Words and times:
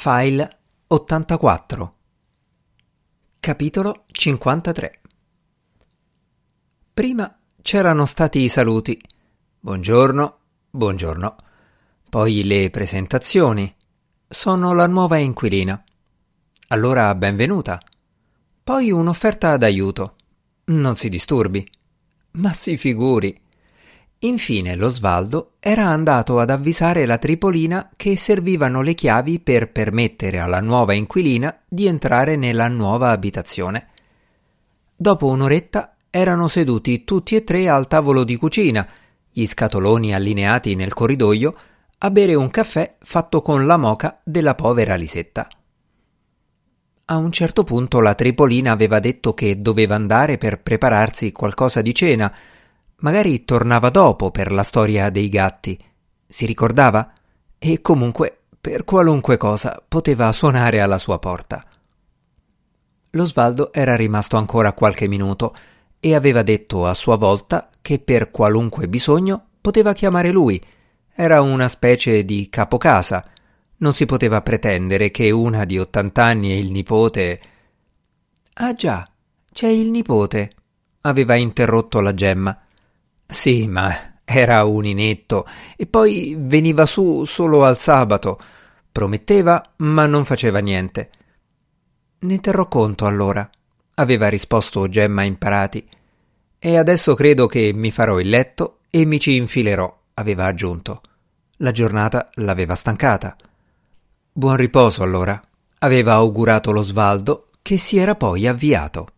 File 0.00 0.58
84 0.86 1.94
Capitolo 3.40 4.04
53 4.06 5.00
Prima 6.94 7.36
c'erano 7.60 8.06
stati 8.06 8.38
i 8.38 8.48
saluti. 8.48 8.96
Buongiorno, 9.58 10.38
buongiorno. 10.70 11.36
Poi 12.08 12.44
le 12.44 12.70
presentazioni. 12.70 13.74
Sono 14.28 14.72
la 14.72 14.86
nuova 14.86 15.16
inquilina. 15.16 15.82
Allora 16.68 17.12
benvenuta. 17.16 17.80
Poi 18.62 18.92
un'offerta 18.92 19.56
d'aiuto. 19.56 20.14
Non 20.66 20.94
si 20.94 21.08
disturbi. 21.08 21.68
Ma 22.34 22.52
si 22.52 22.76
figuri. 22.76 23.36
Infine 24.20 24.74
lo 24.74 24.88
Svaldo 24.88 25.52
era 25.60 25.86
andato 25.86 26.40
ad 26.40 26.50
avvisare 26.50 27.06
la 27.06 27.18
Tripolina 27.18 27.88
che 27.94 28.16
servivano 28.16 28.82
le 28.82 28.94
chiavi 28.94 29.38
per 29.38 29.70
permettere 29.70 30.40
alla 30.40 30.60
nuova 30.60 30.92
inquilina 30.92 31.56
di 31.68 31.86
entrare 31.86 32.34
nella 32.34 32.66
nuova 32.66 33.10
abitazione. 33.10 33.88
Dopo 34.96 35.26
un'oretta 35.26 35.94
erano 36.10 36.48
seduti 36.48 37.04
tutti 37.04 37.36
e 37.36 37.44
tre 37.44 37.68
al 37.68 37.86
tavolo 37.86 38.24
di 38.24 38.34
cucina, 38.34 38.88
gli 39.30 39.46
scatoloni 39.46 40.12
allineati 40.12 40.74
nel 40.74 40.94
corridoio, 40.94 41.54
a 41.98 42.10
bere 42.10 42.34
un 42.34 42.50
caffè 42.50 42.96
fatto 42.98 43.40
con 43.40 43.66
la 43.66 43.76
moca 43.76 44.20
della 44.24 44.56
povera 44.56 44.96
Lisetta. 44.96 45.46
A 47.04 47.16
un 47.16 47.30
certo 47.30 47.62
punto 47.62 48.00
la 48.00 48.14
Tripolina 48.14 48.72
aveva 48.72 48.98
detto 48.98 49.32
che 49.32 49.62
doveva 49.62 49.94
andare 49.94 50.38
per 50.38 50.60
prepararsi 50.60 51.30
qualcosa 51.30 51.82
di 51.82 51.94
cena, 51.94 52.34
Magari 53.00 53.44
tornava 53.44 53.90
dopo 53.90 54.32
per 54.32 54.50
la 54.50 54.64
storia 54.64 55.08
dei 55.10 55.28
gatti. 55.28 55.78
Si 56.26 56.46
ricordava? 56.46 57.12
E 57.56 57.80
comunque, 57.80 58.40
per 58.60 58.84
qualunque 58.84 59.36
cosa, 59.36 59.80
poteva 59.86 60.32
suonare 60.32 60.80
alla 60.80 60.98
sua 60.98 61.18
porta. 61.20 61.64
Lo 63.10 63.24
Svaldo 63.24 63.72
era 63.72 63.94
rimasto 63.94 64.36
ancora 64.36 64.72
qualche 64.72 65.06
minuto 65.06 65.54
e 66.00 66.14
aveva 66.14 66.42
detto 66.42 66.86
a 66.86 66.94
sua 66.94 67.16
volta 67.16 67.68
che 67.80 68.00
per 68.00 68.30
qualunque 68.30 68.88
bisogno 68.88 69.46
poteva 69.60 69.92
chiamare 69.92 70.30
lui. 70.30 70.60
Era 71.14 71.40
una 71.40 71.68
specie 71.68 72.24
di 72.24 72.48
capocasa. 72.50 73.24
Non 73.78 73.92
si 73.92 74.06
poteva 74.06 74.42
pretendere 74.42 75.10
che 75.12 75.30
una 75.30 75.64
di 75.64 75.78
ottant'anni 75.78 76.50
e 76.50 76.58
il 76.58 76.72
nipote. 76.72 77.40
Ah 78.54 78.74
già, 78.74 79.08
c'è 79.52 79.68
il 79.68 79.88
nipote, 79.88 80.52
aveva 81.02 81.36
interrotto 81.36 82.00
la 82.00 82.12
gemma. 82.12 82.60
Sì, 83.30 83.68
ma 83.68 84.20
era 84.24 84.64
un 84.64 84.86
inetto 84.86 85.46
e 85.76 85.86
poi 85.86 86.34
veniva 86.38 86.86
su 86.86 87.24
solo 87.24 87.64
al 87.64 87.76
sabato. 87.76 88.40
Prometteva, 88.90 89.74
ma 89.76 90.06
non 90.06 90.24
faceva 90.24 90.60
niente. 90.60 91.10
Ne 92.20 92.40
terrò 92.40 92.66
conto 92.68 93.04
allora, 93.04 93.48
aveva 93.96 94.28
risposto 94.28 94.88
Gemma 94.88 95.24
Imparati. 95.24 95.86
E 96.58 96.76
adesso 96.78 97.14
credo 97.14 97.46
che 97.46 97.70
mi 97.74 97.92
farò 97.92 98.18
il 98.18 98.30
letto 98.30 98.78
e 98.90 99.04
mi 99.04 99.20
ci 99.20 99.36
infilerò, 99.36 99.98
aveva 100.14 100.46
aggiunto. 100.46 101.02
La 101.58 101.70
giornata 101.70 102.30
l'aveva 102.36 102.74
stancata. 102.74 103.36
Buon 104.32 104.56
riposo 104.56 105.02
allora, 105.02 105.40
aveva 105.80 106.14
augurato 106.14 106.72
lo 106.72 106.82
Svaldo, 106.82 107.46
che 107.60 107.76
si 107.76 107.98
era 107.98 108.14
poi 108.14 108.46
avviato. 108.46 109.08